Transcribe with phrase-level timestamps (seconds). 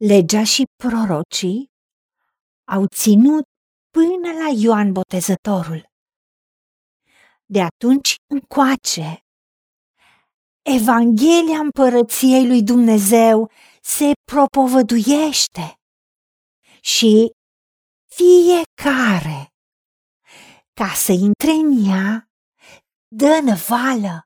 [0.00, 1.70] Legea și prorocii
[2.64, 3.44] au ținut
[3.90, 5.86] până la Ioan Botezătorul.
[7.44, 9.18] De atunci încoace,
[10.62, 13.50] Evanghelia împărăției lui Dumnezeu
[13.82, 15.74] se propovăduiește
[16.80, 17.30] și
[18.06, 19.52] fiecare,
[20.72, 22.30] ca să intre în ea,
[23.08, 24.22] dă năvală.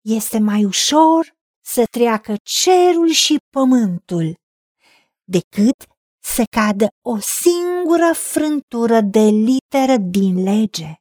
[0.00, 1.37] Este mai ușor
[1.72, 4.34] să treacă cerul și pământul
[5.24, 5.76] decât
[6.22, 10.92] să cadă o singură frântură de literă din lege.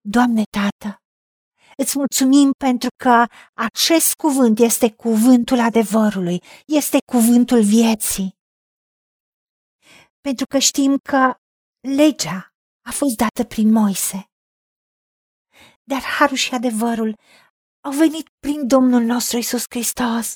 [0.00, 1.02] Doamne Tată,
[1.76, 8.38] îți mulțumim pentru că acest cuvânt este cuvântul adevărului, este cuvântul vieții.
[10.20, 11.34] Pentru că știm că
[11.80, 12.54] legea
[12.88, 14.30] a fost dată prin Moise.
[15.82, 17.16] Dar harul și adevărul
[17.86, 20.34] au venit prin Domnul nostru Isus Hristos.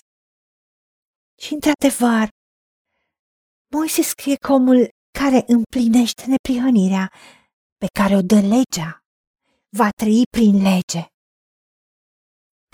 [1.42, 2.28] Și într-adevăr,
[3.74, 4.88] Moise scrie că omul
[5.18, 7.12] care împlinește neprihănirea
[7.76, 8.90] pe care o dă legea
[9.76, 11.02] va trăi prin lege.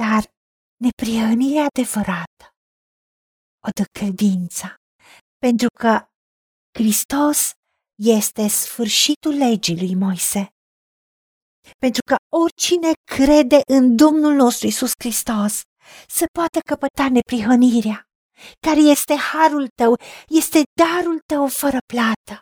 [0.02, 0.22] Dar
[0.84, 2.44] neprihănirea adevărată
[3.66, 4.74] o dă credința,
[5.38, 6.06] pentru că
[6.78, 7.50] Hristos
[8.02, 10.55] este sfârșitul legii lui Moise.
[11.78, 15.60] Pentru că oricine crede în Domnul nostru Isus Hristos
[16.08, 18.06] să poată căpăta neprihănirea
[18.60, 22.40] care este harul tău, este darul tău fără plată.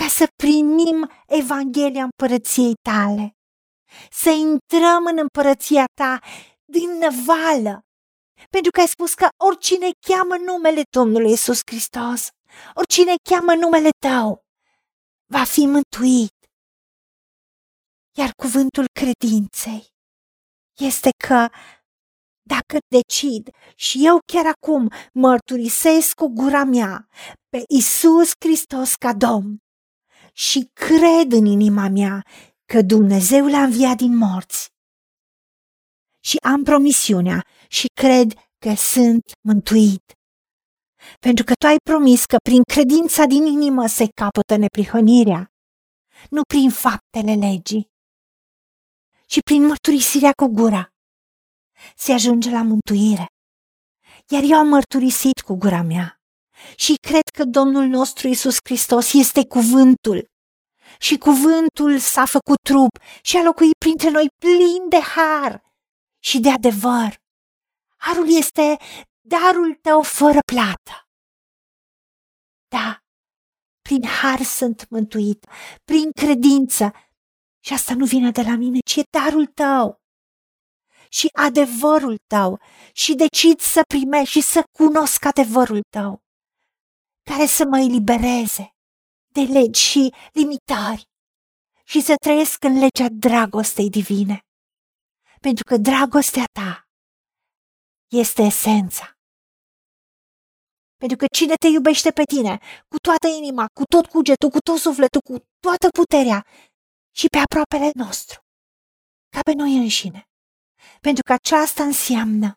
[0.00, 3.32] Ca să primim Evanghelia împărăției tale,
[4.10, 6.18] să intrăm în împărăția ta
[6.64, 7.80] din năvală,
[8.50, 12.28] pentru că ai spus că oricine cheamă numele Domnului Isus Hristos,
[12.74, 14.40] oricine cheamă numele tău,
[15.32, 16.37] va fi mântuit.
[18.18, 19.86] Iar cuvântul credinței
[20.78, 21.48] este că
[22.42, 27.08] dacă decid și eu chiar acum mărturisesc cu gura mea
[27.48, 29.58] pe Isus Hristos ca Domn
[30.32, 32.22] și cred în inima mea
[32.72, 34.68] că Dumnezeu l-a înviat din morți
[36.24, 40.12] și am promisiunea și cred că sunt mântuit.
[41.18, 45.52] Pentru că tu ai promis că prin credința din inimă se capătă neprihănirea,
[46.30, 47.96] nu prin faptele legii,
[49.30, 50.88] și prin mărturisirea cu gura
[51.96, 53.26] se ajunge la mântuire.
[54.28, 56.20] Iar eu am mărturisit cu gura mea
[56.76, 60.26] și cred că Domnul nostru Isus Hristos este cuvântul.
[60.98, 65.62] Și cuvântul s-a făcut trup și a locuit printre noi plin de har
[66.18, 67.16] și de adevăr.
[67.96, 68.76] Harul este
[69.20, 71.08] darul tău fără plată.
[72.68, 72.98] Da,
[73.82, 75.46] prin har sunt mântuit,
[75.84, 76.92] prin credință.
[77.60, 80.00] Și asta nu vine de la mine, ci e darul tău.
[81.08, 82.60] Și adevărul tău.
[82.92, 86.22] Și decid să primești și să cunosc adevărul tău,
[87.30, 88.70] care să mă elibereze
[89.32, 91.08] de legi și limitări
[91.84, 94.40] și să trăiesc în legea dragostei divine,
[95.40, 96.88] pentru că dragostea ta
[98.08, 99.12] este esența.
[100.96, 102.58] Pentru că cine te iubește pe tine,
[102.88, 106.46] cu toată inima, cu tot cugetul, cu tot sufletul, cu toată puterea
[107.20, 108.38] și pe aproapele nostru,
[109.28, 110.22] ca pe noi înșine,
[111.00, 112.52] pentru că aceasta înseamnă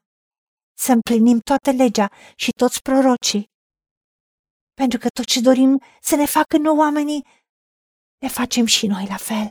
[0.77, 3.49] să împlinim toată legea și toți prorocii.
[4.73, 7.25] Pentru că tot ce dorim să ne facă noi oamenii,
[8.17, 9.47] le facem și noi la fel.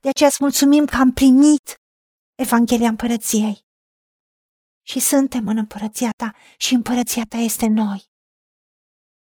[0.00, 1.74] De aceea îți mulțumim că am primit
[2.34, 3.66] Evanghelia Împărăției.
[4.82, 8.00] Și suntem în împărăția ta și împărăția ta este noi.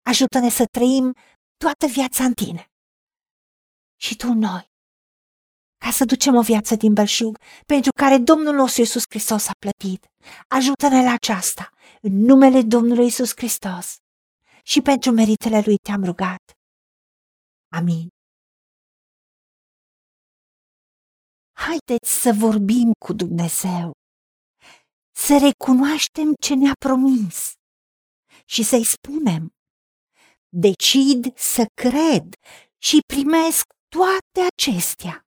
[0.06, 1.14] Ajută-ne să trăim
[1.58, 2.72] toată viața în tine.
[3.96, 4.67] Și tu noi
[5.78, 10.06] ca să ducem o viață din belșug pentru care Domnul nostru Iisus Hristos a plătit.
[10.48, 11.70] Ajută-ne la aceasta,
[12.02, 13.96] în numele Domnului Iisus Hristos.
[14.64, 16.42] Și pentru meritele Lui te-am rugat.
[17.72, 18.08] Amin.
[21.58, 23.92] Haideți să vorbim cu Dumnezeu,
[25.16, 27.52] să recunoaștem ce ne-a promis
[28.46, 29.50] și să-i spunem.
[30.50, 32.34] Decid să cred
[32.78, 35.27] și primesc toate acestea